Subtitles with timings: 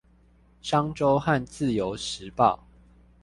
[0.63, 2.61] 商周和自由時報